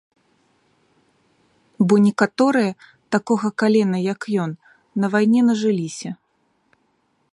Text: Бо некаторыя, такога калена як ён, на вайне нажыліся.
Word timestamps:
Бо 1.91 1.99
некаторыя, 2.05 2.71
такога 3.17 3.49
калена 3.65 3.99
як 4.13 4.21
ён, 4.45 4.51
на 5.05 5.11
вайне 5.17 5.41
нажыліся. 5.51 6.11